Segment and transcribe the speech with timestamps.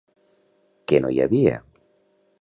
[0.91, 1.55] Què no hi havia?